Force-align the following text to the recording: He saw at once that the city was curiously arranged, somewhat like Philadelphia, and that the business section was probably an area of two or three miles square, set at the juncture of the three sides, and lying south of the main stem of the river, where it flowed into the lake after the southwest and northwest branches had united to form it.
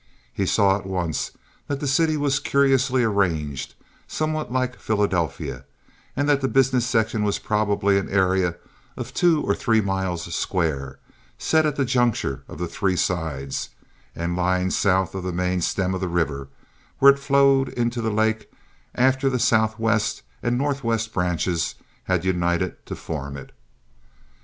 He 0.33 0.47
saw 0.47 0.77
at 0.77 0.87
once 0.87 1.29
that 1.67 1.79
the 1.79 1.87
city 1.87 2.17
was 2.17 2.39
curiously 2.39 3.03
arranged, 3.03 3.75
somewhat 4.07 4.51
like 4.51 4.79
Philadelphia, 4.79 5.63
and 6.15 6.27
that 6.27 6.41
the 6.41 6.47
business 6.47 6.87
section 6.87 7.23
was 7.23 7.37
probably 7.37 7.99
an 7.99 8.09
area 8.09 8.55
of 8.97 9.13
two 9.13 9.43
or 9.43 9.53
three 9.53 9.79
miles 9.79 10.23
square, 10.33 10.97
set 11.37 11.67
at 11.67 11.75
the 11.75 11.85
juncture 11.85 12.41
of 12.47 12.57
the 12.57 12.65
three 12.65 12.95
sides, 12.95 13.69
and 14.15 14.35
lying 14.35 14.71
south 14.71 15.13
of 15.13 15.21
the 15.23 15.31
main 15.31 15.61
stem 15.61 15.93
of 15.93 16.01
the 16.01 16.07
river, 16.07 16.47
where 16.97 17.13
it 17.13 17.19
flowed 17.19 17.69
into 17.69 18.01
the 18.01 18.09
lake 18.09 18.51
after 18.95 19.29
the 19.29 19.37
southwest 19.37 20.23
and 20.41 20.57
northwest 20.57 21.13
branches 21.13 21.75
had 22.05 22.25
united 22.25 22.83
to 22.87 22.95
form 22.95 23.37
it. 23.37 23.51